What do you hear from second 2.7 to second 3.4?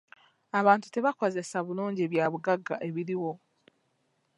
ebiriwo.